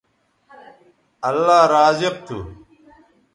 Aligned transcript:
اللہ 1.29 1.61
رازق 1.73 2.15
تھو 2.27 2.37